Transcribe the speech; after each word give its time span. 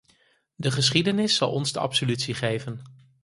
De 0.55 0.71
geschiedenis 0.71 1.35
zal 1.35 1.51
ons 1.51 1.71
de 1.71 1.79
absolutie 1.79 2.33
geven. 2.33 2.81